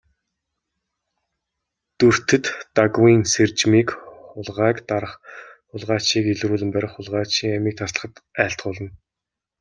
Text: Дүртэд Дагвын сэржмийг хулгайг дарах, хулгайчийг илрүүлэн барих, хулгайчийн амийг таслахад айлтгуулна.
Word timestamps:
Дүртэд 1.97 2.45
Дагвын 2.75 3.21
сэржмийг 3.33 3.89
хулгайг 4.29 4.77
дарах, 4.89 5.13
хулгайчийг 5.71 6.25
илрүүлэн 6.33 6.69
барих, 6.75 6.91
хулгайчийн 6.95 7.55
амийг 7.57 7.75
таслахад 7.77 8.13
айлтгуулна. 8.43 8.89